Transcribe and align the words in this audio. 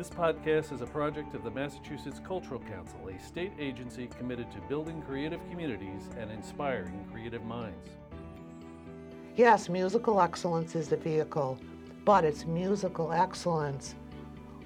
This 0.00 0.08
podcast 0.08 0.72
is 0.72 0.80
a 0.80 0.86
project 0.86 1.34
of 1.34 1.44
the 1.44 1.50
Massachusetts 1.50 2.22
Cultural 2.26 2.58
Council, 2.58 3.10
a 3.14 3.22
state 3.22 3.52
agency 3.58 4.08
committed 4.18 4.50
to 4.50 4.58
building 4.62 5.02
creative 5.02 5.40
communities 5.50 6.08
and 6.18 6.30
inspiring 6.30 7.06
creative 7.12 7.44
minds. 7.44 7.86
Yes, 9.36 9.68
musical 9.68 10.22
excellence 10.22 10.74
is 10.74 10.88
the 10.88 10.96
vehicle, 10.96 11.58
but 12.06 12.24
it's 12.24 12.46
musical 12.46 13.12
excellence 13.12 13.94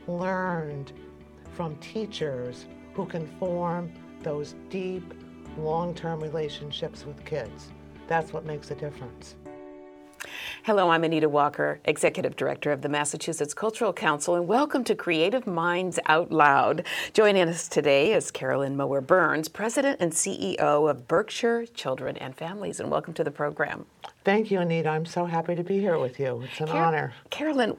learned 0.06 0.92
from 1.52 1.74
teachers 1.78 2.66
who 2.92 3.04
can 3.04 3.26
form 3.40 3.92
those 4.22 4.54
deep, 4.70 5.14
long 5.58 5.96
term 5.96 6.20
relationships 6.20 7.04
with 7.04 7.24
kids. 7.24 7.72
That's 8.06 8.32
what 8.32 8.44
makes 8.44 8.70
a 8.70 8.76
difference. 8.76 9.34
Hello, 10.64 10.88
I'm 10.88 11.04
Anita 11.04 11.28
Walker, 11.28 11.78
Executive 11.84 12.36
Director 12.36 12.72
of 12.72 12.80
the 12.80 12.88
Massachusetts 12.88 13.52
Cultural 13.52 13.92
Council, 13.92 14.34
and 14.34 14.48
welcome 14.48 14.82
to 14.84 14.94
Creative 14.94 15.46
Minds 15.46 15.98
Out 16.06 16.32
Loud. 16.32 16.86
Joining 17.12 17.50
us 17.50 17.68
today 17.68 18.14
is 18.14 18.30
Carolyn 18.30 18.74
Mower 18.74 19.02
Burns, 19.02 19.46
President 19.46 20.00
and 20.00 20.10
CEO 20.10 20.56
of 20.88 21.06
Berkshire 21.06 21.66
Children 21.66 22.16
and 22.16 22.34
Families, 22.34 22.80
and 22.80 22.90
welcome 22.90 23.12
to 23.12 23.22
the 23.22 23.30
program. 23.30 23.84
Thank 24.24 24.50
you, 24.50 24.58
Anita. 24.58 24.88
I'm 24.88 25.04
so 25.04 25.26
happy 25.26 25.54
to 25.54 25.62
be 25.62 25.80
here 25.80 25.98
with 25.98 26.18
you. 26.18 26.40
It's 26.40 26.58
an 26.60 26.68
Car- 26.68 26.84
honor. 26.84 27.12
Carolyn, 27.28 27.76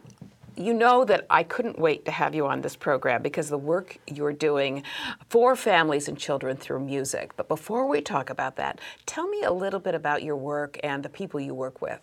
you 0.56 0.72
know 0.72 1.04
that 1.06 1.26
I 1.32 1.42
couldn't 1.42 1.80
wait 1.80 2.06
to 2.06 2.12
have 2.12 2.36
you 2.36 2.46
on 2.46 2.62
this 2.62 2.76
program 2.76 3.24
because 3.24 3.50
the 3.50 3.58
work 3.58 3.98
you're 4.06 4.32
doing 4.32 4.84
for 5.32 5.56
families 5.56 6.08
and 6.08 6.20
children 6.20 6.56
through 6.56 6.82
music. 6.82 7.36
But 7.36 7.48
before 7.48 7.88
we 7.88 8.02
talk 8.02 8.30
about 8.30 8.58
that, 8.58 8.80
tell 9.08 9.28
me 9.28 9.42
a 9.42 9.52
little 9.52 9.80
bit 9.80 9.96
about 9.96 10.22
your 10.22 10.36
work 10.36 10.80
and 10.84 11.02
the 11.02 11.10
people 11.10 11.40
you 11.40 11.56
work 11.56 11.82
with. 11.82 12.00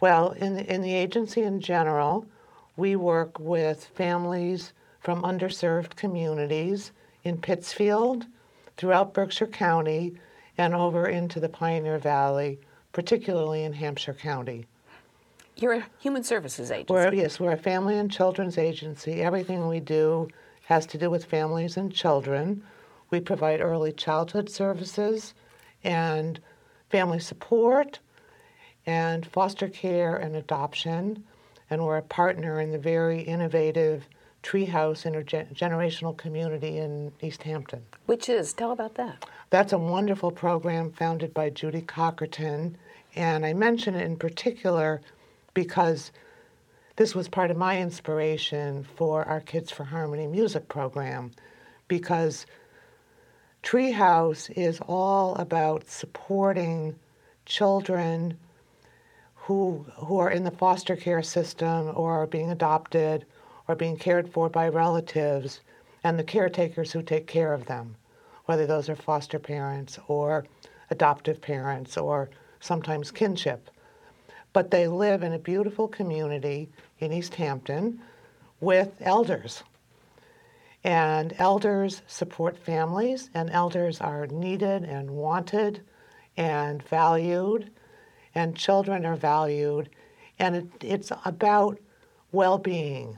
Well, 0.00 0.32
in 0.32 0.56
the, 0.56 0.72
in 0.72 0.82
the 0.82 0.94
agency 0.94 1.42
in 1.42 1.60
general, 1.60 2.26
we 2.76 2.96
work 2.96 3.38
with 3.38 3.84
families 3.94 4.72
from 5.00 5.22
underserved 5.22 5.96
communities 5.96 6.92
in 7.22 7.38
Pittsfield, 7.38 8.26
throughout 8.76 9.14
Berkshire 9.14 9.46
County, 9.46 10.14
and 10.58 10.74
over 10.74 11.06
into 11.06 11.40
the 11.40 11.48
Pioneer 11.48 11.98
Valley, 11.98 12.58
particularly 12.92 13.64
in 13.64 13.72
Hampshire 13.72 14.14
County. 14.14 14.66
You're 15.56 15.74
a 15.74 15.86
human 16.00 16.24
services 16.24 16.70
agency. 16.70 16.92
We're, 16.92 17.14
yes, 17.14 17.38
we're 17.38 17.52
a 17.52 17.56
family 17.56 17.96
and 17.96 18.10
children's 18.10 18.58
agency. 18.58 19.22
Everything 19.22 19.68
we 19.68 19.80
do 19.80 20.28
has 20.64 20.86
to 20.86 20.98
do 20.98 21.10
with 21.10 21.24
families 21.24 21.76
and 21.76 21.92
children. 21.92 22.62
We 23.10 23.20
provide 23.20 23.60
early 23.60 23.92
childhood 23.92 24.50
services 24.50 25.34
and 25.84 26.40
family 26.90 27.20
support 27.20 28.00
and 28.86 29.26
foster 29.26 29.68
care 29.68 30.16
and 30.16 30.36
adoption. 30.36 31.24
And 31.70 31.84
we're 31.84 31.96
a 31.96 32.02
partner 32.02 32.60
in 32.60 32.72
the 32.72 32.78
very 32.78 33.22
innovative 33.22 34.08
Treehouse 34.42 35.04
Intergenerational 35.10 36.16
Community 36.16 36.78
in 36.78 37.12
Easthampton. 37.22 37.80
Which 38.06 38.28
is, 38.28 38.52
tell 38.52 38.72
about 38.72 38.94
that. 38.96 39.24
That's 39.50 39.72
a 39.72 39.78
wonderful 39.78 40.30
program 40.30 40.92
founded 40.92 41.32
by 41.32 41.50
Judy 41.50 41.80
Cockerton. 41.80 42.74
And 43.16 43.46
I 43.46 43.54
mention 43.54 43.94
it 43.94 44.04
in 44.04 44.16
particular 44.16 45.00
because 45.54 46.12
this 46.96 47.14
was 47.14 47.28
part 47.28 47.50
of 47.50 47.56
my 47.56 47.80
inspiration 47.80 48.84
for 48.96 49.24
our 49.24 49.40
Kids 49.40 49.70
for 49.70 49.84
Harmony 49.84 50.26
music 50.26 50.68
program 50.68 51.30
because 51.88 52.46
Treehouse 53.62 54.50
is 54.50 54.78
all 54.86 55.34
about 55.36 55.88
supporting 55.88 56.96
children 57.46 58.38
who, 59.44 59.84
who 59.96 60.18
are 60.18 60.30
in 60.30 60.42
the 60.42 60.50
foster 60.50 60.96
care 60.96 61.22
system 61.22 61.92
or 61.94 62.12
are 62.12 62.26
being 62.26 62.50
adopted 62.50 63.26
or 63.68 63.74
being 63.74 63.96
cared 63.96 64.26
for 64.32 64.48
by 64.48 64.66
relatives 64.66 65.60
and 66.02 66.18
the 66.18 66.24
caretakers 66.24 66.92
who 66.92 67.02
take 67.02 67.26
care 67.26 67.52
of 67.52 67.66
them, 67.66 67.94
whether 68.46 68.66
those 68.66 68.88
are 68.88 68.96
foster 68.96 69.38
parents 69.38 69.98
or 70.08 70.46
adoptive 70.90 71.42
parents 71.42 71.98
or 71.98 72.30
sometimes 72.60 73.10
kinship. 73.10 73.70
But 74.54 74.70
they 74.70 74.88
live 74.88 75.22
in 75.22 75.34
a 75.34 75.38
beautiful 75.38 75.88
community 75.88 76.70
in 77.00 77.12
Easthampton 77.12 78.00
with 78.60 78.96
elders. 79.02 79.62
And 80.84 81.34
elders 81.38 82.00
support 82.06 82.56
families, 82.56 83.28
and 83.34 83.50
elders 83.50 84.00
are 84.00 84.26
needed 84.26 84.84
and 84.84 85.10
wanted 85.10 85.82
and 86.36 86.82
valued 86.82 87.70
and 88.34 88.56
children 88.56 89.06
are 89.06 89.16
valued, 89.16 89.88
and 90.38 90.56
it, 90.56 90.66
it's 90.82 91.12
about 91.24 91.78
well 92.32 92.58
being. 92.58 93.16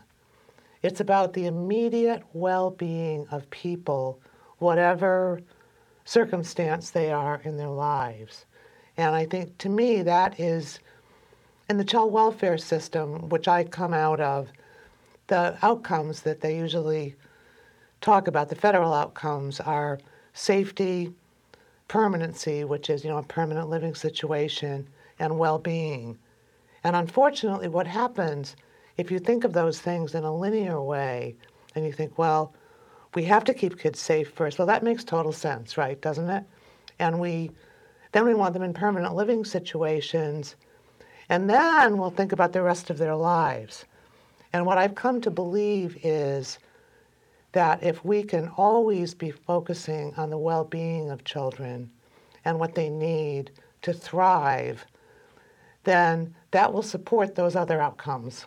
It's 0.83 1.01
about 1.01 1.33
the 1.33 1.47
immediate 1.47 2.23
well 2.33 2.71
being 2.71 3.27
of 3.31 3.49
people, 3.51 4.21
whatever 4.59 5.41
circumstance 6.05 6.91
they 6.91 7.11
are 7.11 7.41
in 7.45 7.57
their 7.57 7.69
lives. 7.69 8.47
And 8.97 9.15
I 9.15 9.27
think 9.27 9.59
to 9.59 9.69
me 9.69 10.03
that 10.03 10.39
is, 10.39 10.79
in 11.69 11.79
the 11.79 11.85
child 11.85 12.13
welfare 12.13 12.59
system, 12.59 13.29
which 13.29 13.49
I 13.49 13.65
come 13.65 13.93
out 13.93 14.21
of, 14.21 14.49
the 15.27 15.59
outcomes 15.63 16.21
that 16.23 16.41
they 16.41 16.57
usually 16.57 17.17
talk 18.01 18.29
about, 18.29 18.49
the 18.49 18.55
federal 18.55 18.95
outcomes, 18.95 19.59
are 19.61 19.99
safety, 20.33 21.13
permanency, 21.89 22.65
which 22.65 22.91
is, 22.91 23.03
you 23.03 23.11
know, 23.11 23.19
a 23.19 23.23
permanent 23.25 23.69
living 23.69 23.95
situation, 23.95 24.87
and 25.19 25.39
well 25.39 25.59
being. 25.59 26.19
And 26.85 26.95
unfortunately, 26.97 27.69
what 27.69 27.87
happens 27.87 28.57
if 28.97 29.11
you 29.11 29.19
think 29.19 29.45
of 29.45 29.53
those 29.53 29.81
things 29.81 30.15
in 30.15 30.25
a 30.25 30.35
linear 30.35 30.81
way 30.81 31.37
and 31.75 31.85
you 31.85 31.93
think, 31.93 32.19
well, 32.19 32.55
we 33.15 33.25
have 33.25 33.45
to 33.45 33.55
keep 33.55 33.79
kids 33.79 34.01
safe 34.01 34.31
first. 34.31 34.59
Well, 34.59 34.67
that 34.67 34.83
makes 34.83 35.05
total 35.05 35.33
sense, 35.33 35.77
right? 35.77 36.01
Doesn't 36.01 36.29
it? 36.29 36.45
And 36.99 37.21
we 37.21 37.51
then 38.13 38.25
we 38.25 38.35
want 38.35 38.55
them 38.55 38.63
in 38.63 38.73
permanent 38.73 39.15
living 39.15 39.45
situations. 39.45 40.57
And 41.29 41.51
then 41.51 41.99
we'll 41.99 42.11
think 42.11 42.33
about 42.33 42.53
the 42.53 42.63
rest 42.63 42.89
of 42.89 42.99
their 42.99 43.17
lives. 43.17 43.85
And 44.53 44.65
what 44.65 44.79
I've 44.79 44.95
come 44.95 45.21
to 45.21 45.31
believe 45.31 45.99
is 46.03 46.59
that 47.53 47.83
if 47.83 48.05
we 48.05 48.23
can 48.23 48.49
always 48.57 49.13
be 49.13 49.31
focusing 49.31 50.15
on 50.17 50.31
the 50.31 50.39
well 50.39 50.65
being 50.65 51.11
of 51.11 51.25
children 51.25 51.91
and 52.45 52.59
what 52.59 52.75
they 52.75 52.89
need 52.89 53.51
to 53.83 53.93
thrive, 53.93 54.87
then 55.87 56.35
that 56.51 56.73
will 56.73 56.83
support 56.83 57.35
those 57.35 57.57
other 57.57 57.81
outcomes. 57.81 58.45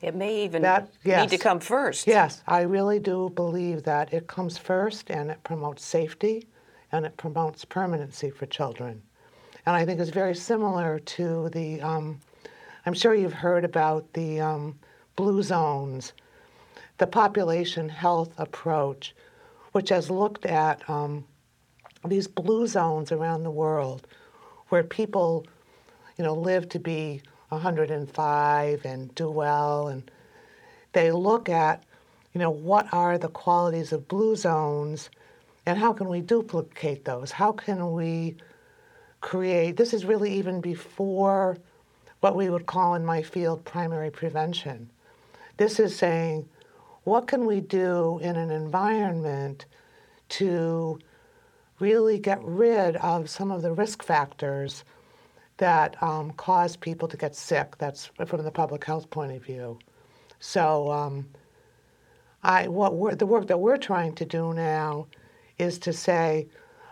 It 0.00 0.14
may 0.14 0.44
even 0.44 0.62
that, 0.62 0.88
yes. 1.04 1.22
need 1.22 1.36
to 1.36 1.42
come 1.42 1.60
first. 1.60 2.06
Yes, 2.06 2.42
I 2.46 2.62
really 2.62 2.98
do 2.98 3.30
believe 3.34 3.82
that 3.82 4.12
it 4.12 4.26
comes 4.26 4.56
first 4.56 5.10
and 5.10 5.30
it 5.30 5.42
promotes 5.42 5.84
safety 5.84 6.46
and 6.92 7.04
it 7.04 7.16
promotes 7.16 7.64
permanency 7.64 8.30
for 8.30 8.46
children. 8.46 9.02
And 9.66 9.74
I 9.74 9.84
think 9.84 10.00
it's 10.00 10.10
very 10.10 10.34
similar 10.34 11.00
to 11.00 11.48
the, 11.50 11.80
um, 11.80 12.20
I'm 12.86 12.94
sure 12.94 13.14
you've 13.14 13.32
heard 13.32 13.64
about 13.64 14.12
the 14.12 14.40
um, 14.40 14.78
blue 15.16 15.42
zones, 15.42 16.12
the 16.98 17.06
population 17.06 17.88
health 17.88 18.32
approach, 18.38 19.14
which 19.72 19.88
has 19.88 20.08
looked 20.08 20.46
at 20.46 20.88
um, 20.88 21.24
these 22.06 22.28
blue 22.28 22.66
zones 22.66 23.10
around 23.10 23.42
the 23.42 23.50
world 23.50 24.06
where 24.68 24.84
people 24.84 25.46
you 26.16 26.24
know, 26.24 26.34
live 26.34 26.68
to 26.70 26.78
be 26.78 27.22
105 27.48 28.84
and 28.84 29.14
do 29.14 29.30
well. 29.30 29.88
And 29.88 30.10
they 30.92 31.12
look 31.12 31.48
at, 31.48 31.84
you 32.32 32.40
know, 32.40 32.50
what 32.50 32.86
are 32.92 33.18
the 33.18 33.28
qualities 33.28 33.92
of 33.92 34.08
blue 34.08 34.36
zones 34.36 35.10
and 35.66 35.78
how 35.78 35.92
can 35.92 36.08
we 36.08 36.20
duplicate 36.20 37.04
those? 37.04 37.32
How 37.32 37.52
can 37.52 37.92
we 37.92 38.36
create, 39.20 39.76
this 39.76 39.92
is 39.92 40.04
really 40.04 40.32
even 40.34 40.60
before 40.60 41.58
what 42.20 42.36
we 42.36 42.48
would 42.48 42.66
call 42.66 42.94
in 42.94 43.04
my 43.04 43.22
field 43.22 43.64
primary 43.64 44.10
prevention. 44.10 44.88
This 45.56 45.80
is 45.80 45.96
saying, 45.96 46.48
what 47.04 47.26
can 47.26 47.46
we 47.46 47.60
do 47.60 48.18
in 48.22 48.36
an 48.36 48.50
environment 48.50 49.66
to 50.28 50.98
really 51.78 52.18
get 52.18 52.42
rid 52.42 52.96
of 52.96 53.28
some 53.28 53.50
of 53.50 53.62
the 53.62 53.72
risk 53.72 54.02
factors 54.02 54.84
that 55.58 56.00
um, 56.02 56.32
cause 56.32 56.76
people 56.76 57.08
to 57.08 57.16
get 57.16 57.34
sick. 57.34 57.76
That's 57.78 58.10
from 58.26 58.42
the 58.44 58.50
public 58.50 58.84
health 58.84 59.08
point 59.10 59.32
of 59.32 59.42
view. 59.42 59.78
So, 60.38 60.90
um, 60.90 61.26
I 62.42 62.68
what 62.68 63.18
the 63.18 63.26
work 63.26 63.48
that 63.48 63.58
we're 63.58 63.78
trying 63.78 64.14
to 64.16 64.24
do 64.24 64.52
now 64.52 65.06
is 65.58 65.78
to 65.80 65.92
say, 65.92 66.46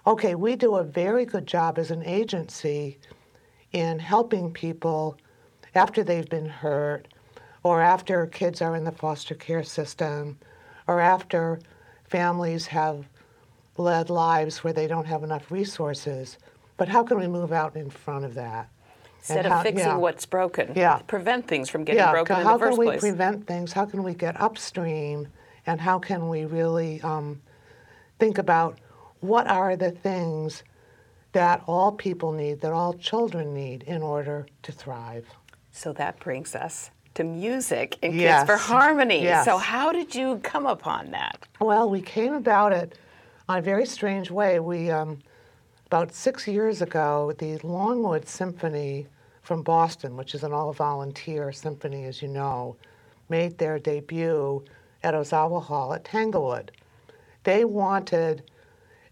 okay, 0.07 0.35
we 0.35 0.57
do 0.57 0.77
a 0.77 0.83
very 0.85 1.25
good 1.25 1.47
job 1.47 1.79
as 1.79 1.91
an 1.91 2.03
agency 2.05 2.99
in 3.73 3.99
helping 3.99 4.53
people 4.53 5.17
after 5.75 6.03
they've 6.03 6.29
been 6.29 6.49
hurt, 6.49 7.09
or 7.63 7.81
after 7.81 8.27
kids 8.27 8.63
are 8.63 8.77
in 8.77 8.85
the 8.85 8.93
foster 8.93 9.35
care 9.35 9.63
system, 9.63 10.39
or 10.87 11.01
after 11.01 11.61
families 12.05 12.67
have 12.67 13.09
led 13.77 14.11
lives 14.11 14.63
where 14.63 14.73
they 14.73 14.87
don't 14.87 15.07
have 15.07 15.25
enough 15.25 15.51
resources 15.51 16.39
but 16.77 16.89
how 16.89 17.03
can 17.03 17.19
we 17.19 17.27
move 17.27 17.53
out 17.53 17.77
in 17.77 17.91
front 17.91 18.25
of 18.25 18.35
that? 18.35 18.69
Instead 19.21 19.47
how, 19.47 19.57
of 19.57 19.63
fixing 19.63 19.87
yeah. 19.87 19.97
what's 19.97 20.27
broken, 20.27 20.73
yeah. 20.77 20.99
prevent 21.07 21.47
things 21.49 21.71
from 21.71 21.85
getting 21.85 22.01
yeah. 22.01 22.13
broken 22.13 22.37
how 22.37 22.43
in 22.43 22.47
the 22.47 22.59
first 22.59 22.77
place. 22.77 22.89
How 22.89 22.99
can 22.99 23.09
we 23.09 23.11
prevent 23.11 23.47
things? 23.47 23.73
How 23.73 23.85
can 23.87 24.03
we 24.03 24.15
get 24.15 24.39
upstream 24.41 25.29
and 25.67 25.81
how 25.81 25.99
can 25.99 26.29
we 26.29 26.45
really 26.45 27.01
um, 27.01 27.41
think 28.19 28.37
about 28.37 28.79
what 29.21 29.47
are 29.47 29.77
the 29.77 29.91
things 29.91 30.63
that 31.35 31.63
all 31.67 31.93
people 31.93 32.33
need, 32.33 32.61
that 32.61 32.73
all 32.73 32.95
children 32.95 33.53
need 33.53 33.83
in 33.83 34.03
order 34.03 34.47
to 34.63 34.73
thrive. 34.73 35.27
So 35.73 35.93
that 35.95 36.19
brings 36.21 36.55
us 36.55 36.91
to 37.15 37.25
music 37.25 37.99
and 38.03 38.15
Yes. 38.15 38.47
Kids 38.47 38.51
for 38.51 38.57
Harmony. 38.57 39.23
Yes. 39.23 39.45
So 39.45 39.59
how 39.59 39.93
did 39.93 40.15
you 40.15 40.39
come 40.43 40.65
upon 40.67 41.11
that? 41.11 41.47
Well, 41.61 41.91
we 41.91 42.01
came 42.01 42.35
about 42.35 42.73
it 42.73 42.97
on 43.49 43.59
a 43.59 43.63
very 43.63 43.85
strange 43.85 44.31
way. 44.31 44.61
We, 44.61 44.91
um, 44.91 45.19
about 45.95 46.13
six 46.13 46.49
years 46.49 46.83
ago, 46.83 47.33
the 47.39 47.57
Longwood 47.59 48.27
Symphony 48.27 49.07
from 49.43 49.63
Boston, 49.63 50.17
which 50.17 50.35
is 50.35 50.43
an 50.43 50.53
all 50.53 50.73
volunteer 50.73 51.53
symphony, 51.53 52.07
as 52.07 52.21
you 52.21 52.27
know, 52.27 52.75
made 53.29 53.57
their 53.59 53.79
debut 53.79 54.65
at 55.05 55.15
Ozawa 55.15 55.63
Hall 55.63 55.95
at 55.95 56.05
Tanglewood. 56.05 56.73
They 57.45 57.65
wanted 57.65 58.43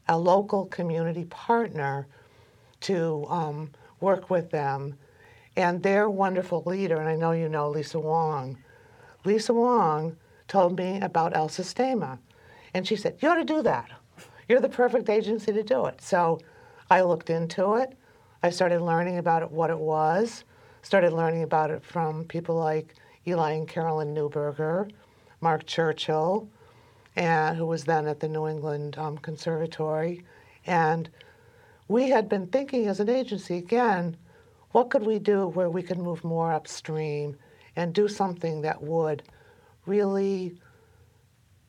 a 0.08 0.18
local 0.18 0.66
community 0.66 1.24
partner 1.26 2.08
to 2.80 3.26
um, 3.28 3.70
work 4.00 4.28
with 4.28 4.50
them. 4.50 4.96
And 5.54 5.84
their 5.84 6.10
wonderful 6.10 6.64
leader, 6.66 6.96
and 6.96 7.08
I 7.08 7.14
know 7.14 7.30
you 7.30 7.48
know 7.48 7.70
Lisa 7.70 8.00
Wong, 8.00 8.58
Lisa 9.24 9.54
Wong 9.54 10.16
told 10.48 10.76
me 10.76 11.00
about 11.00 11.36
El 11.36 11.48
Sistema. 11.48 12.18
And 12.74 12.88
she 12.88 12.96
said, 12.96 13.18
You 13.20 13.28
ought 13.28 13.36
to 13.36 13.44
do 13.44 13.62
that. 13.62 13.88
You're 14.48 14.58
the 14.58 14.68
perfect 14.68 15.08
agency 15.08 15.52
to 15.52 15.62
do 15.62 15.86
it. 15.86 16.02
So 16.02 16.40
I 16.92 17.00
looked 17.00 17.30
into 17.30 17.76
it. 17.76 17.96
I 18.42 18.50
started 18.50 18.82
learning 18.82 19.16
about 19.16 19.42
it, 19.42 19.50
what 19.50 19.70
it 19.70 19.78
was, 19.78 20.44
started 20.82 21.14
learning 21.14 21.42
about 21.42 21.70
it 21.70 21.82
from 21.82 22.24
people 22.24 22.54
like 22.54 22.96
Eli 23.26 23.52
and 23.52 23.66
Carolyn 23.66 24.14
Newberger, 24.14 24.90
Mark 25.40 25.64
Churchill, 25.64 26.46
and 27.16 27.56
who 27.56 27.64
was 27.64 27.84
then 27.84 28.06
at 28.06 28.20
the 28.20 28.28
New 28.28 28.46
England 28.46 28.98
um, 28.98 29.16
Conservatory. 29.16 30.22
And 30.66 31.08
we 31.88 32.10
had 32.10 32.28
been 32.28 32.48
thinking 32.48 32.88
as 32.88 33.00
an 33.00 33.08
agency 33.08 33.56
again, 33.56 34.14
what 34.72 34.90
could 34.90 35.06
we 35.06 35.18
do 35.18 35.46
where 35.46 35.70
we 35.70 35.82
could 35.82 35.98
move 35.98 36.22
more 36.22 36.52
upstream 36.52 37.38
and 37.74 37.94
do 37.94 38.06
something 38.06 38.60
that 38.60 38.82
would 38.82 39.22
really 39.86 40.60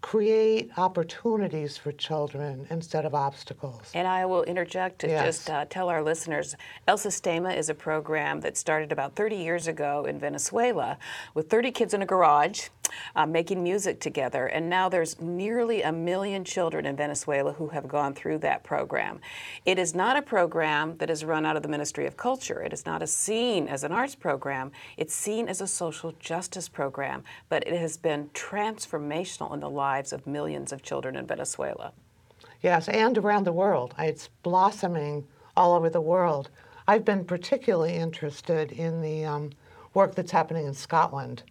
create 0.04 0.70
opportunities 0.78 1.78
for 1.78 1.94
children 1.94 2.68
instead 2.70 3.06
of 3.06 3.16
obstacles. 3.16 3.90
And 3.96 4.06
I 4.06 4.26
will 4.26 4.44
interject 4.44 5.00
to 5.00 5.08
Yes. 5.08 5.26
just 5.26 5.50
uh, 5.50 5.64
tell 5.70 5.88
our 5.88 6.04
listeners 6.04 6.56
El 6.90 6.98
Sistema 6.98 7.56
is 7.56 7.70
a 7.70 7.74
program 7.74 8.42
that 8.42 8.58
started 8.58 8.92
about 8.92 9.16
30 9.16 9.38
years 9.38 9.66
ago 9.66 10.04
in 10.06 10.20
Venezuela 10.20 10.98
with 11.34 11.50
30 11.50 11.72
kids 11.72 11.94
in 11.94 12.02
a 12.02 12.06
garage 12.06 12.68
uh, 13.16 13.26
making 13.26 13.64
music 13.64 14.00
together. 14.00 14.48
And 14.48 14.70
now 14.70 14.90
there's 14.90 15.20
nearly 15.22 15.82
a 15.82 15.92
million 15.92 16.44
children 16.44 16.86
in 16.86 16.96
Venezuela 16.96 17.54
who 17.54 17.68
have 17.70 17.88
gone 17.88 18.14
through 18.14 18.40
that 18.40 18.64
program. 18.64 19.20
It 19.66 19.80
is 19.80 19.96
not 19.96 20.18
a 20.18 20.22
program 20.22 20.98
that 20.98 21.10
is 21.10 21.26
run 21.26 21.46
out 21.46 21.56
of 21.56 21.64
the 21.64 21.70
Ministry 21.70 22.06
of 22.06 22.18
Culture. 22.18 22.62
It 22.62 22.74
is 22.74 22.86
not 22.86 23.02
a 23.02 23.08
seen 23.08 23.68
as 23.68 23.84
an 23.84 23.92
arts 23.92 24.16
program. 24.16 24.72
It's 24.98 25.16
seen 25.16 25.48
as 25.48 25.62
a 25.62 25.68
social 25.68 26.14
justice 26.20 26.70
program, 26.70 27.24
but 27.50 27.68
it 27.68 27.78
has 27.80 27.98
been 27.98 28.30
transformational 28.30 29.54
in 29.54 29.60
the 29.60 29.70
lives 29.70 30.14
of 30.14 30.28
millions 30.28 30.72
of 30.72 30.82
children 30.82 31.16
in 31.16 31.26
Venezuela. 31.28 31.94
Yes, 32.62 32.88
and 32.88 33.18
around 33.18 33.46
the 33.46 33.52
world. 33.52 33.94
It's 34.00 34.30
blossoming 34.42 35.28
all 35.56 35.74
over 35.74 35.90
the 35.90 36.02
world. 36.02 36.50
I've 36.88 37.06
been 37.06 37.26
particularly 37.26 37.96
interested 37.96 38.72
in 38.72 39.02
the 39.02 39.26
um, 39.26 39.52
work 39.94 40.16
that's 40.16 40.32
happening 40.32 40.68
in 40.68 40.74
Scotland 40.74 41.44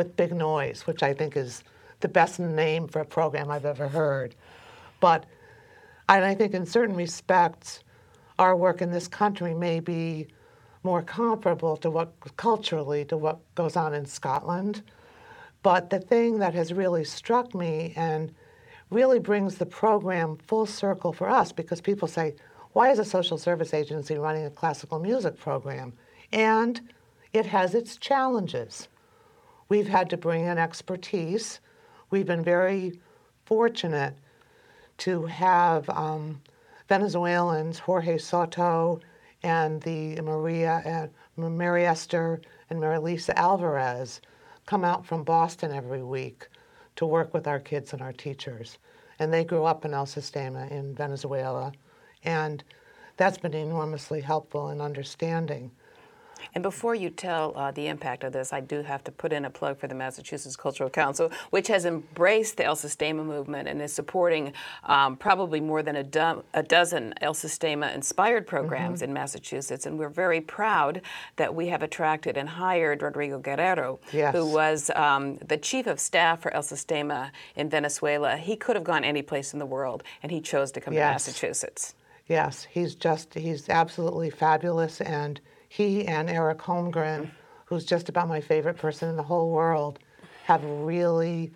with 0.00 0.16
Big 0.16 0.32
Noise, 0.32 0.86
which 0.86 1.02
I 1.02 1.12
think 1.12 1.36
is 1.36 1.62
the 2.00 2.08
best 2.08 2.40
name 2.40 2.88
for 2.88 3.00
a 3.00 3.04
program 3.04 3.50
I've 3.50 3.66
ever 3.66 3.86
heard. 3.86 4.34
But 4.98 5.26
and 6.08 6.24
I 6.24 6.34
think 6.34 6.54
in 6.54 6.64
certain 6.64 6.96
respects, 6.96 7.84
our 8.38 8.56
work 8.56 8.80
in 8.80 8.90
this 8.90 9.06
country 9.06 9.52
may 9.52 9.78
be 9.78 10.28
more 10.82 11.02
comparable 11.02 11.76
to 11.76 11.90
what 11.90 12.14
culturally 12.38 13.04
to 13.04 13.16
what 13.18 13.40
goes 13.54 13.76
on 13.76 13.92
in 13.92 14.06
Scotland. 14.06 14.82
But 15.62 15.90
the 15.90 16.00
thing 16.00 16.38
that 16.38 16.54
has 16.54 16.72
really 16.72 17.04
struck 17.04 17.54
me 17.54 17.92
and 17.94 18.34
really 18.88 19.18
brings 19.18 19.56
the 19.56 19.66
program 19.66 20.38
full 20.38 20.64
circle 20.64 21.12
for 21.12 21.28
us 21.28 21.52
because 21.52 21.82
people 21.82 22.08
say, 22.08 22.36
why 22.72 22.90
is 22.90 22.98
a 22.98 23.04
social 23.04 23.36
service 23.36 23.74
agency 23.74 24.16
running 24.16 24.46
a 24.46 24.50
classical 24.50 24.98
music 24.98 25.38
program? 25.38 25.92
And 26.32 26.80
it 27.34 27.44
has 27.44 27.74
its 27.74 27.98
challenges. 27.98 28.88
We've 29.70 29.88
had 29.88 30.10
to 30.10 30.16
bring 30.16 30.46
in 30.46 30.58
expertise. 30.58 31.60
We've 32.10 32.26
been 32.26 32.42
very 32.42 32.98
fortunate 33.46 34.14
to 34.98 35.26
have 35.26 35.88
um, 35.88 36.42
Venezuelans, 36.88 37.78
Jorge 37.78 38.18
Soto 38.18 38.98
and 39.44 39.80
the 39.82 40.20
Maria, 40.22 41.10
uh, 41.38 41.48
Mary 41.48 41.86
Esther 41.86 42.40
and 42.68 42.80
Marilisa 42.80 43.32
Alvarez, 43.36 44.20
come 44.66 44.84
out 44.84 45.06
from 45.06 45.22
Boston 45.22 45.70
every 45.72 46.02
week 46.02 46.48
to 46.96 47.06
work 47.06 47.32
with 47.32 47.46
our 47.46 47.60
kids 47.60 47.92
and 47.92 48.02
our 48.02 48.12
teachers. 48.12 48.78
And 49.20 49.32
they 49.32 49.44
grew 49.44 49.64
up 49.64 49.84
in 49.84 49.94
El 49.94 50.06
Sistema 50.06 50.68
in 50.72 50.96
Venezuela. 50.96 51.72
And 52.24 52.64
that's 53.16 53.38
been 53.38 53.54
enormously 53.54 54.20
helpful 54.20 54.70
in 54.70 54.80
understanding. 54.80 55.70
And 56.54 56.62
before 56.62 56.94
you 56.94 57.10
tell 57.10 57.52
uh, 57.56 57.70
the 57.70 57.86
impact 57.88 58.24
of 58.24 58.32
this, 58.32 58.52
I 58.52 58.60
do 58.60 58.82
have 58.82 59.02
to 59.04 59.12
put 59.12 59.32
in 59.32 59.44
a 59.44 59.50
plug 59.50 59.78
for 59.78 59.86
the 59.86 59.94
Massachusetts 59.94 60.56
Cultural 60.56 60.90
Council, 60.90 61.30
which 61.50 61.68
has 61.68 61.84
embraced 61.84 62.56
the 62.56 62.64
El 62.64 62.76
Sistema 62.76 63.24
movement 63.24 63.68
and 63.68 63.80
is 63.80 63.92
supporting 63.92 64.52
um, 64.84 65.16
probably 65.16 65.60
more 65.60 65.82
than 65.82 65.96
a, 65.96 66.02
do- 66.04 66.42
a 66.54 66.62
dozen 66.62 67.14
El 67.20 67.34
Sistema 67.34 67.94
inspired 67.94 68.46
programs 68.46 69.02
in 69.02 69.12
Massachusetts. 69.12 69.86
And 69.86 69.98
we're 69.98 70.08
very 70.08 70.40
proud 70.40 71.02
that 71.36 71.54
we 71.54 71.68
have 71.68 71.82
attracted 71.82 72.36
and 72.36 72.48
hired 72.48 73.02
Rodrigo 73.02 73.38
Guerrero, 73.38 73.98
Yes. 74.12 74.34
who 74.34 74.46
was 74.46 74.90
um, 74.96 75.36
the 75.38 75.56
chief 75.56 75.86
of 75.86 76.00
staff 76.00 76.40
for 76.42 76.52
El 76.52 76.62
Sistema 76.62 77.30
in 77.56 77.68
Venezuela. 77.70 78.36
He 78.36 78.56
could 78.56 78.76
have 78.76 78.84
gone 78.84 79.04
any 79.04 79.22
place 79.22 79.52
in 79.52 79.58
the 79.58 79.66
world, 79.66 80.02
and 80.22 80.32
he 80.32 80.40
chose 80.40 80.72
to 80.72 80.80
come 80.80 80.94
Yes. 80.94 81.24
to 81.24 81.30
Massachusetts. 81.30 81.94
Yes, 82.26 82.66
he's 82.70 82.94
just, 82.94 83.34
he's 83.34 83.68
absolutely 83.68 84.30
fabulous. 84.30 85.00
And 85.00 85.40
he 85.70 86.04
and 86.08 86.28
Eric 86.28 86.58
Holmgren, 86.58 87.30
who's 87.64 87.84
just 87.84 88.08
about 88.08 88.26
my 88.26 88.40
favorite 88.40 88.76
person 88.76 89.08
in 89.08 89.14
the 89.16 89.22
whole 89.22 89.52
world, 89.52 90.00
have 90.44 90.64
really 90.64 91.52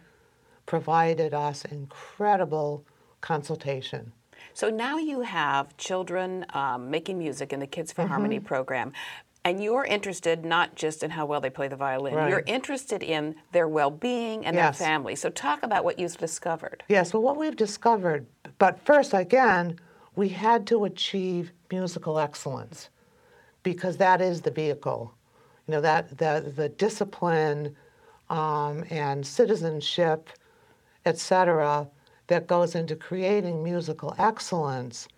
provided 0.67 1.35
us 1.35 1.65
incredible 1.65 2.87
consultation. 3.21 4.13
So 4.53 4.71
now 4.71 4.99
you 4.99 5.23
have 5.23 5.77
children 5.79 6.47
um, 6.55 6.93
making 6.93 7.19
music 7.19 7.53
in 7.53 7.59
the 7.59 7.67
Kids 7.67 7.91
for 7.91 8.07
Harmony 8.07 8.37
Mm-hmm. 8.37 8.47
program. 8.47 8.93
And 9.45 9.63
you're 9.63 9.85
interested 9.85 10.45
not 10.45 10.77
just 10.77 11.03
in 11.03 11.11
how 11.11 11.27
well 11.27 11.41
they 11.41 11.51
play 11.51 11.67
the 11.67 11.77
violin, 11.77 12.15
Right. 12.15 12.31
you're 12.31 12.45
interested 12.47 13.03
in 13.03 13.35
their 13.51 13.67
well 13.67 13.91
being 13.91 14.47
and 14.47 14.55
Yes. 14.57 14.79
their 14.79 14.87
family. 14.87 15.17
So, 15.17 15.29
talk 15.29 15.65
about 15.65 15.83
what 15.85 15.99
you've 15.99 16.17
discovered. 16.17 16.85
Yes, 16.89 17.13
well, 17.13 17.23
what 17.23 17.37
we've 17.37 17.57
discovered, 17.57 18.27
but 18.59 18.79
first, 18.87 19.13
again, 19.13 19.77
we 20.15 20.29
had 20.29 20.69
to 20.69 20.85
achieve 20.85 21.51
musical 21.71 22.21
excellence 22.21 22.91
because 23.65 23.97
that 23.97 24.21
is 24.21 24.43
the 24.43 24.53
vehicle. 24.53 25.13
You 25.67 25.73
know, 25.73 25.81
that 25.81 26.17
the, 26.19 26.53
the 26.55 26.69
discipline 26.69 27.75
um, 28.31 28.85
and 28.91 29.27
citizenship, 29.27 30.31
et 31.05 31.19
cetera, 31.19 31.89
that 32.29 32.47
goes 32.47 32.77
into 32.77 32.95
creating 32.95 33.65
musical 33.65 34.15
excellence 34.19 35.09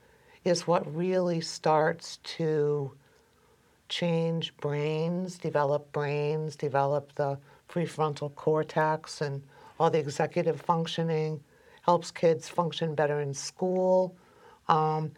is 0.45 0.67
what 0.67 0.97
really 0.97 1.41
starts 1.41 2.19
to 2.39 2.93
change 3.89 4.57
brains, 4.57 5.39
develop 5.39 5.93
brains, 5.93 6.57
develop 6.57 7.15
the 7.17 7.39
prefrontal 7.69 8.35
cortex 8.35 9.21
and 9.21 9.43
all 9.79 9.91
the 9.91 9.99
executive 9.99 10.61
functioning, 10.61 11.41
helps 11.83 12.11
kids 12.11 12.49
function 12.49 12.95
better 12.95 13.21
in 13.21 13.35
school. 13.35 14.17
Um, 14.69 15.13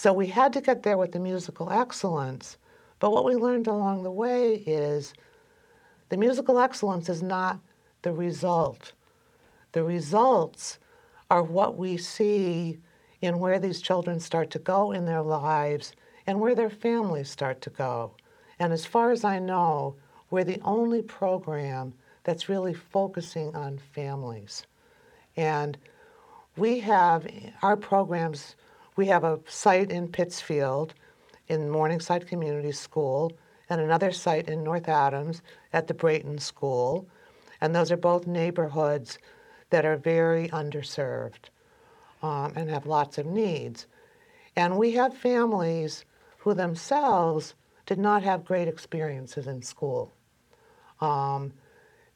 so 0.00 0.14
we 0.14 0.28
had 0.28 0.54
to 0.54 0.62
get 0.62 0.82
there 0.82 0.96
with 0.96 1.12
the 1.12 1.20
musical 1.20 1.70
excellence. 1.70 2.56
But 3.00 3.10
what 3.10 3.26
we 3.26 3.34
learned 3.34 3.66
along 3.66 4.02
the 4.02 4.10
way 4.10 4.54
is 4.54 5.12
the 6.08 6.16
musical 6.16 6.58
excellence 6.58 7.10
is 7.10 7.22
not 7.22 7.60
the 8.00 8.14
result. 8.14 8.94
The 9.72 9.84
results 9.84 10.78
are 11.30 11.42
what 11.42 11.76
we 11.76 11.98
see 11.98 12.78
in 13.20 13.40
where 13.40 13.58
these 13.58 13.82
children 13.82 14.20
start 14.20 14.50
to 14.52 14.58
go 14.58 14.92
in 14.92 15.04
their 15.04 15.20
lives 15.20 15.92
and 16.26 16.40
where 16.40 16.54
their 16.54 16.70
families 16.70 17.28
start 17.28 17.60
to 17.60 17.68
go. 17.68 18.14
And 18.58 18.72
as 18.72 18.86
far 18.86 19.10
as 19.10 19.22
I 19.22 19.38
know, 19.38 19.96
we're 20.30 20.44
the 20.44 20.62
only 20.64 21.02
program 21.02 21.92
that's 22.24 22.48
really 22.48 22.72
focusing 22.72 23.54
on 23.54 23.76
families. 23.76 24.66
And 25.36 25.76
we 26.56 26.80
have 26.80 27.26
our 27.60 27.76
programs, 27.76 28.56
we 29.00 29.06
have 29.06 29.24
a 29.24 29.40
site 29.46 29.90
in 29.90 30.06
Pittsfield 30.06 30.92
in 31.48 31.70
Morningside 31.70 32.26
Community 32.26 32.70
School 32.70 33.32
and 33.70 33.80
another 33.80 34.12
site 34.12 34.46
in 34.46 34.62
North 34.62 34.90
Adams 34.90 35.40
at 35.72 35.86
the 35.86 35.94
Brayton 35.94 36.36
School. 36.36 37.08
And 37.62 37.74
those 37.74 37.90
are 37.90 37.96
both 37.96 38.26
neighborhoods 38.26 39.16
that 39.70 39.86
are 39.86 39.96
very 39.96 40.48
underserved 40.48 41.48
um, 42.22 42.52
and 42.54 42.68
have 42.68 42.84
lots 42.84 43.16
of 43.16 43.24
needs. 43.24 43.86
And 44.54 44.76
we 44.76 44.92
have 44.92 45.16
families 45.16 46.04
who 46.36 46.52
themselves 46.52 47.54
did 47.86 47.98
not 47.98 48.22
have 48.22 48.44
great 48.44 48.68
experiences 48.68 49.46
in 49.46 49.62
school. 49.62 50.12
Um, 51.00 51.54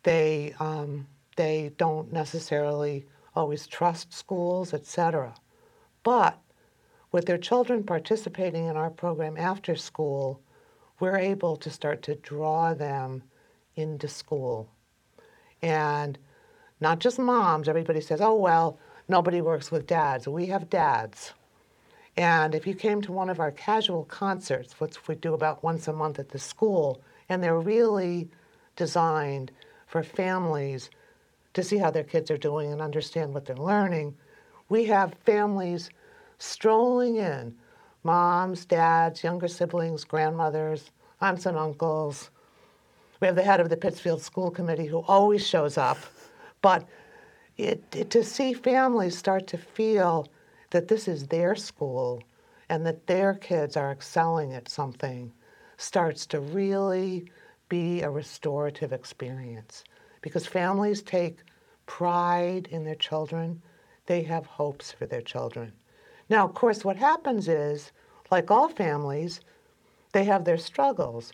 they, 0.03 0.55
um, 0.61 1.07
they 1.37 1.73
don't 1.79 2.12
necessarily 2.12 3.07
always 3.35 3.67
trust 3.67 4.12
schools, 4.12 4.75
etc. 4.75 5.35
But 6.03 6.38
with 7.14 7.26
their 7.26 7.38
children 7.38 7.85
participating 7.85 8.66
in 8.66 8.76
our 8.76 8.90
program 8.90 9.37
after 9.37 9.76
school, 9.76 10.40
we're 10.99 11.16
able 11.16 11.56
to 11.56 11.71
start 11.71 12.02
to 12.02 12.16
draw 12.16 12.75
them 12.75 13.23
into 13.76 14.09
school. 14.09 14.68
And 15.62 16.18
not 16.80 16.99
just 16.99 17.21
moms, 17.21 17.68
everybody 17.68 18.00
says, 18.00 18.21
oh, 18.21 18.35
well, 18.35 18.80
nobody 19.09 19.40
works 19.40 19.71
with 19.71 19.87
dads. 19.87 20.26
We 20.26 20.47
have 20.47 20.68
dads. 20.68 21.35
And 22.16 22.52
if 22.52 22.66
you 22.66 22.75
came 22.75 23.00
to 23.02 23.12
one 23.12 23.30
of 23.30 23.38
our 23.38 23.52
casual 23.52 24.06
concerts, 24.06 24.80
which 24.80 25.06
we 25.06 25.14
do 25.14 25.35
about 25.35 25.62
once 25.62 25.87
a 25.87 25.92
month 25.92 26.18
at 26.18 26.30
the 26.30 26.40
school, 26.40 27.00
and 27.28 27.40
they're 27.40 27.61
really 27.61 28.28
designed 28.75 29.52
for 29.87 30.02
families 30.02 30.90
to 31.52 31.62
see 31.62 31.76
how 31.76 31.92
their 31.92 32.02
kids 32.02 32.28
are 32.33 32.37
doing 32.37 32.73
and 32.73 32.83
understand 32.83 33.33
what 33.33 33.44
they're 33.47 33.54
learning, 33.54 34.16
we 34.68 34.87
have 34.87 35.14
families 35.25 35.90
strolling 36.38 37.17
in 37.17 37.55
moms, 38.03 38.64
dads, 38.64 39.25
younger 39.25 39.49
siblings, 39.49 40.05
grandmothers, 40.05 40.91
aunts 41.21 41.47
and 41.47 41.57
uncles. 41.57 42.31
We 43.21 43.26
have 43.26 43.37
the 43.37 43.43
head 43.43 43.61
of 43.61 43.71
the 43.71 43.76
Pittsfield 43.76 44.23
School 44.23 44.50
Committee 44.50 44.87
who 44.87 44.99
always 44.99 45.47
shows 45.47 45.79
up. 45.79 45.99
But 46.61 46.87
it, 47.57 47.83
it, 47.95 48.11
to 48.11 48.25
see 48.25 48.53
families 48.53 49.17
start 49.17 49.47
to 49.49 49.59
feel 49.59 50.29
that 50.71 50.88
this 50.88 51.09
is 51.09 51.26
their 51.26 51.55
school 51.55 52.23
and 52.69 52.85
that 52.85 53.07
their 53.07 53.35
kids 53.35 53.76
are 53.76 53.93
excelling 53.93 54.53
at 54.55 54.69
something 54.69 55.33
starts 55.76 56.26
to 56.26 56.41
really 56.41 57.31
be 57.69 58.03
a 58.03 58.11
restorative 58.11 58.93
experience 58.93 59.85
because 60.21 60.47
families 60.47 61.03
take 61.03 61.38
pride 61.87 62.69
in 62.71 62.85
their 62.85 62.95
children, 62.95 63.61
they 64.07 64.23
have 64.23 64.47
hopes 64.47 64.91
for 64.91 65.07
their 65.07 65.21
children. 65.21 65.73
Now, 66.35 66.47
of 66.47 66.55
course, 66.55 66.85
what 66.85 66.97
happens 66.97 67.47
is, 67.47 67.93
like 68.29 68.50
all 68.50 68.69
families, 68.69 69.41
they 70.11 70.25
have 70.25 70.45
their 70.45 70.59
struggles. 70.59 71.33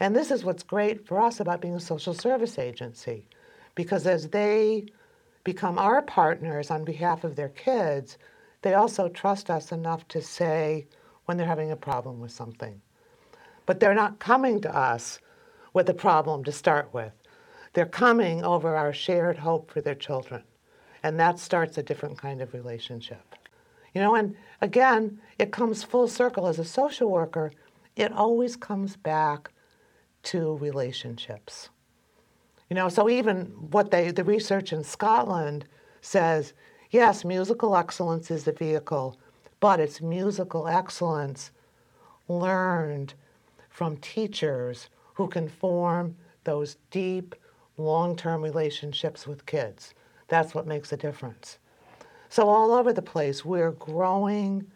And 0.00 0.16
this 0.16 0.32
is 0.32 0.44
what's 0.44 0.64
great 0.64 1.06
for 1.06 1.20
us 1.20 1.38
about 1.38 1.60
being 1.60 1.76
a 1.76 1.78
social 1.78 2.14
service 2.14 2.58
agency, 2.58 3.28
because 3.76 4.08
as 4.08 4.26
they 4.30 4.86
become 5.44 5.78
our 5.78 6.02
partners 6.02 6.68
on 6.68 6.84
behalf 6.84 7.22
of 7.22 7.36
their 7.36 7.50
kids, 7.50 8.18
they 8.62 8.74
also 8.74 9.08
trust 9.08 9.50
us 9.50 9.70
enough 9.70 10.08
to 10.08 10.20
say 10.20 10.88
when 11.26 11.36
they're 11.36 11.46
having 11.46 11.70
a 11.70 11.76
problem 11.76 12.18
with 12.18 12.32
something. 12.32 12.82
But 13.66 13.78
they're 13.78 13.94
not 13.94 14.18
coming 14.18 14.60
to 14.62 14.76
us 14.76 15.20
with 15.74 15.88
a 15.88 15.94
problem 15.94 16.42
to 16.42 16.50
start 16.50 16.92
with. 16.92 17.12
They're 17.74 17.86
coming 17.86 18.42
over 18.42 18.74
our 18.74 18.92
shared 18.92 19.38
hope 19.38 19.70
for 19.70 19.80
their 19.80 19.94
children. 19.94 20.42
And 21.04 21.20
that 21.20 21.38
starts 21.38 21.78
a 21.78 21.84
different 21.84 22.18
kind 22.18 22.42
of 22.42 22.52
relationship. 22.52 23.36
You 23.94 24.00
know, 24.00 24.14
and 24.14 24.36
again, 24.60 25.20
it 25.38 25.52
comes 25.52 25.82
full 25.82 26.08
circle. 26.08 26.46
As 26.46 26.58
a 26.58 26.64
social 26.64 27.10
worker, 27.10 27.52
it 27.96 28.12
always 28.12 28.56
comes 28.56 28.96
back 28.96 29.50
to 30.24 30.56
relationships. 30.58 31.70
You 32.68 32.76
know, 32.76 32.88
so 32.88 33.08
even 33.08 33.46
what 33.70 33.90
they, 33.90 34.10
the 34.10 34.24
research 34.24 34.72
in 34.72 34.84
Scotland 34.84 35.64
says 36.00 36.52
Yes, 36.90 37.24
musical 37.24 37.76
excellence 37.76 38.32
is 38.32 38.42
the 38.42 38.52
vehicle, 38.52 39.16
but 39.60 39.78
it's 39.78 40.00
musical 40.00 40.66
excellence 40.66 41.52
learned 42.26 43.14
from 43.68 43.96
teachers 43.98 44.88
who 45.14 45.28
can 45.28 45.48
form 45.48 46.16
those 46.42 46.76
deep, 46.90 47.36
long 47.76 48.16
term 48.16 48.42
relationships 48.42 49.26
with 49.26 49.46
kids. 49.46 49.94
That's 50.26 50.52
what 50.52 50.66
makes 50.66 50.92
a 50.92 50.96
difference. 50.96 51.58
So, 52.30 52.48
all 52.48 52.72
over 52.72 52.92
the 52.92 53.02
place, 53.02 53.44
we're 53.44 53.72
growing 53.72 54.66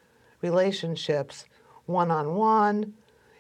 relationships 0.42 1.46
one 1.86 2.10
on 2.10 2.34
one, 2.34 2.94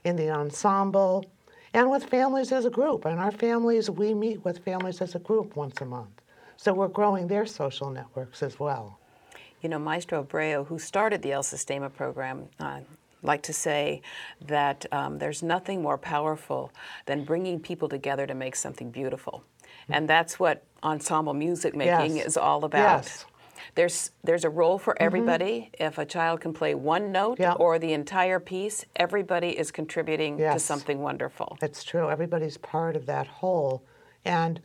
in 0.04 0.16
the 0.16 0.30
ensemble, 0.30 1.24
and 1.72 1.90
with 1.90 2.04
families 2.04 2.52
as 2.52 2.64
a 2.64 2.70
group. 2.70 3.04
And 3.04 3.18
our 3.18 3.32
families, 3.32 3.90
we 3.90 4.14
meet 4.14 4.44
with 4.44 4.58
families 4.58 5.00
as 5.00 5.14
a 5.14 5.18
group 5.18 5.56
once 5.56 5.80
a 5.80 5.84
month. 5.84 6.22
So 6.56 6.72
we're 6.72 6.88
growing 6.88 7.26
their 7.26 7.46
social 7.46 7.90
networks 7.90 8.42
as 8.42 8.60
well. 8.60 8.98
You 9.62 9.68
know, 9.68 9.78
Maestro 9.78 10.22
Abreu, 10.22 10.66
who 10.66 10.78
started 10.78 11.22
the 11.22 11.32
El 11.32 11.42
Sistema 11.42 11.92
program, 11.92 12.48
uh, 12.60 12.80
like 13.22 13.42
to 13.42 13.52
say 13.52 14.02
that 14.46 14.86
um, 14.92 15.18
there's 15.18 15.42
nothing 15.42 15.82
more 15.82 15.98
powerful 15.98 16.70
than 17.06 17.24
bringing 17.24 17.58
people 17.58 17.88
together 17.88 18.26
to 18.26 18.34
make 18.34 18.54
something 18.54 18.90
beautiful. 18.90 19.42
And 19.88 20.08
that's 20.08 20.38
what 20.38 20.62
ensemble 20.82 21.34
music 21.34 21.74
making 21.74 22.18
yes. 22.18 22.26
is 22.26 22.36
all 22.36 22.64
about. 22.64 23.04
Yes. 23.04 23.24
There's 23.74 24.10
there's 24.22 24.44
a 24.44 24.50
role 24.50 24.78
for 24.78 24.94
mm-hmm. 24.94 25.04
everybody. 25.04 25.70
Mm-hmm. 25.74 25.84
If 25.84 25.98
a 25.98 26.04
child 26.04 26.40
can 26.40 26.52
play 26.52 26.74
one 26.74 27.12
note 27.12 27.40
or 27.58 27.78
the 27.78 27.92
entire 27.92 28.40
piece, 28.40 28.84
everybody 28.96 29.58
is 29.58 29.70
contributing 29.70 30.38
yes. 30.38 30.54
to 30.54 30.60
something 30.60 31.00
wonderful. 31.00 31.58
It's 31.62 31.84
true. 31.84 32.10
Everybody's 32.10 32.56
part 32.56 32.96
of 32.96 33.06
that 33.06 33.26
whole. 33.26 33.82
And 34.24 34.60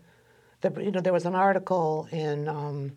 the, 0.62 0.72
you 0.82 0.92
know, 0.92 1.02
there 1.02 1.14
was 1.14 1.26
an 1.26 1.36
article 1.36 2.08
in 2.12 2.48
um, 2.48 2.92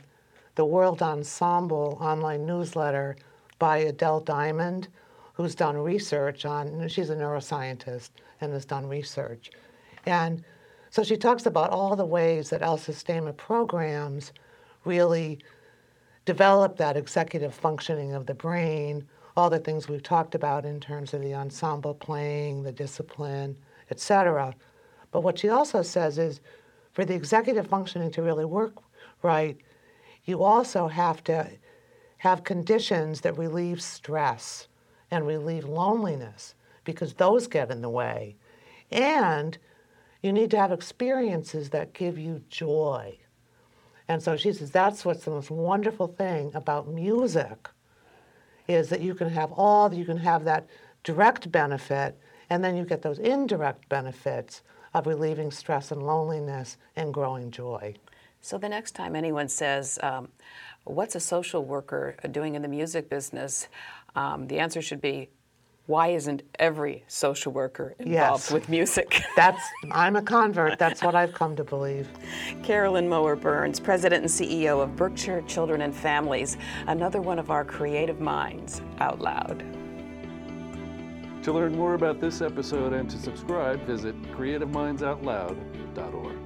the 0.54 0.64
World 0.64 1.02
Ensemble 1.02 1.98
online 2.00 2.44
newsletter 2.44 3.16
by 3.58 3.78
Adele 3.78 4.20
Diamond, 4.20 4.88
who's 5.34 5.54
done 5.54 5.76
research 5.76 6.44
on, 6.44 6.88
she's 6.88 7.10
a 7.10 7.16
neuroscientist 7.16 8.10
and 8.40 8.52
has 8.52 8.64
done 8.64 8.86
research. 8.88 9.50
And 10.04 10.42
so 10.90 11.02
she 11.02 11.16
talks 11.16 11.46
about 11.46 11.70
all 11.70 11.96
the 11.96 12.04
ways 12.04 12.50
that 12.50 12.60
El 12.60 12.76
Sistema 12.76 13.34
programs 13.36 14.32
really 14.84 15.38
develop 16.24 16.76
that 16.76 16.96
executive 16.96 17.54
functioning 17.54 18.14
of 18.14 18.26
the 18.26 18.34
brain, 18.34 19.06
all 19.36 19.50
the 19.50 19.58
things 19.58 19.88
we've 19.88 20.02
talked 20.02 20.34
about 20.34 20.64
in 20.64 20.78
terms 20.80 21.14
of 21.14 21.22
the 21.22 21.34
ensemble 21.34 21.94
playing, 21.94 22.62
the 22.62 22.72
discipline, 22.72 23.56
etc. 23.90 24.54
But 25.10 25.22
what 25.22 25.38
she 25.38 25.48
also 25.48 25.82
says 25.82 26.18
is 26.18 26.40
for 26.92 27.04
the 27.04 27.14
executive 27.14 27.66
functioning 27.66 28.10
to 28.12 28.22
really 28.22 28.44
work 28.44 28.74
right, 29.22 29.56
you 30.24 30.42
also 30.42 30.88
have 30.88 31.24
to 31.24 31.48
have 32.18 32.44
conditions 32.44 33.20
that 33.22 33.38
relieve 33.38 33.82
stress 33.82 34.68
and 35.10 35.26
relieve 35.26 35.64
loneliness 35.64 36.54
because 36.84 37.14
those 37.14 37.46
get 37.46 37.70
in 37.70 37.82
the 37.82 37.88
way. 37.88 38.36
And 38.90 39.56
you 40.22 40.32
need 40.32 40.50
to 40.52 40.58
have 40.58 40.72
experiences 40.72 41.70
that 41.70 41.94
give 41.94 42.18
you 42.18 42.42
joy. 42.48 43.18
And 44.12 44.22
so 44.22 44.36
she 44.36 44.52
says 44.52 44.70
that's 44.70 45.06
what's 45.06 45.24
the 45.24 45.30
most 45.30 45.50
wonderful 45.50 46.06
thing 46.06 46.50
about 46.54 46.86
music 46.86 47.70
is 48.68 48.90
that 48.90 49.00
you 49.00 49.14
can 49.14 49.30
have 49.30 49.50
all 49.52 49.92
you 49.94 50.04
can 50.04 50.18
have 50.18 50.44
that 50.44 50.66
direct 51.02 51.50
benefit 51.50 52.18
and 52.50 52.62
then 52.62 52.76
you 52.76 52.84
get 52.84 53.00
those 53.00 53.18
indirect 53.18 53.88
benefits 53.88 54.60
of 54.92 55.06
relieving 55.06 55.50
stress 55.50 55.90
and 55.92 56.02
loneliness 56.02 56.76
and 56.94 57.14
growing 57.14 57.50
joy. 57.50 57.94
So 58.42 58.58
the 58.58 58.68
next 58.68 58.90
time 58.90 59.16
anyone 59.16 59.48
says, 59.48 59.98
um, 60.02 60.28
What's 60.84 61.14
a 61.14 61.20
social 61.20 61.64
worker 61.64 62.16
doing 62.30 62.54
in 62.54 62.60
the 62.60 62.68
music 62.68 63.08
business? 63.08 63.68
Um, 64.14 64.46
the 64.48 64.58
answer 64.58 64.82
should 64.82 65.00
be, 65.00 65.30
why 65.92 66.08
isn't 66.08 66.42
every 66.58 67.04
social 67.06 67.52
worker 67.52 67.94
involved 67.98 68.44
yes. 68.44 68.50
with 68.50 68.70
music? 68.70 69.20
That's 69.36 69.60
I'm 69.90 70.16
a 70.16 70.22
convert. 70.22 70.78
That's 70.78 71.02
what 71.02 71.14
I've 71.14 71.34
come 71.34 71.54
to 71.56 71.64
believe. 71.64 72.08
Carolyn 72.62 73.10
Mower 73.10 73.36
Burns, 73.36 73.78
President 73.78 74.22
and 74.22 74.30
CEO 74.30 74.82
of 74.82 74.96
Berkshire 74.96 75.42
Children 75.42 75.82
and 75.82 75.94
Families, 75.94 76.56
another 76.86 77.20
one 77.20 77.38
of 77.38 77.50
our 77.50 77.62
creative 77.62 78.20
minds 78.20 78.80
out 79.00 79.20
loud. 79.20 79.58
To 81.42 81.52
learn 81.52 81.76
more 81.76 81.92
about 81.92 82.22
this 82.22 82.40
episode 82.40 82.94
and 82.94 83.10
to 83.10 83.18
subscribe, 83.18 83.82
visit 83.82 84.14
creativemindsoutloud.org. 84.32 86.41